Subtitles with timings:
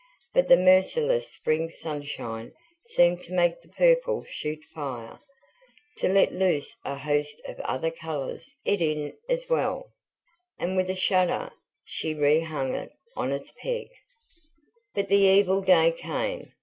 [0.33, 2.53] But the merciless spring sunshine
[2.87, 5.19] seemed to make the purple shoot fire,
[5.97, 9.91] to let loose a host of other colours it in as well,
[10.57, 11.51] and, with a shudder,
[11.85, 13.89] she re hung it on its peg.
[14.95, 16.51] But the evil day came.